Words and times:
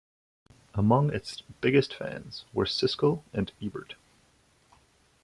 Among 0.73 1.13
its 1.13 1.43
biggest 1.61 1.93
fans 1.93 2.45
were 2.53 2.65
Siskel 2.65 3.21
and 3.33 3.51
Ebert. 3.61 3.93